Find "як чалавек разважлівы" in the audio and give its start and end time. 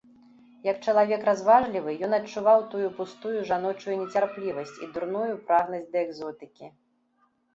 0.67-1.91